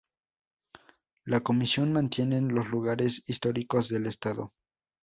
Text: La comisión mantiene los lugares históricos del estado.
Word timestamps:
La 1.25 1.41
comisión 1.41 1.93
mantiene 1.93 2.41
los 2.41 2.67
lugares 2.69 3.21
históricos 3.27 3.87
del 3.87 4.07
estado. 4.07 4.51